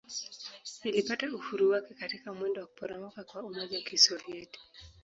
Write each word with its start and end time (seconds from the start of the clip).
Ilipata 0.83 1.29
uhuru 1.33 1.69
wake 1.69 1.93
katika 1.93 2.33
mwendo 2.33 2.61
wa 2.61 2.67
kuporomoka 2.67 3.23
kwa 3.23 3.43
Umoja 3.43 3.77
wa 3.77 3.83
Kisovyeti. 3.83 4.59